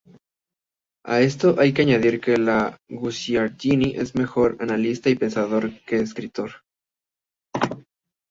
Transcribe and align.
A 1.05 1.21
esto 1.21 1.57
hay 1.59 1.73
que 1.73 1.83
añadir 1.83 2.19
que 2.21 2.35
Guicciardini 2.89 3.91
es 3.97 4.15
mejor 4.15 4.57
analista 4.59 5.11
y 5.11 5.15
pensador 5.15 5.79
que 5.85 5.97
escritor. 5.97 6.63